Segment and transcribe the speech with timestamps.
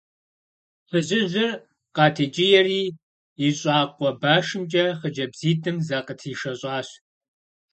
[0.87, 1.51] Фызыжьыр
[1.95, 2.83] къатекӀиери
[3.47, 6.89] и щӀакъуэ башымкӀэ хъыджэбзитӀым закъытришэщӀащ.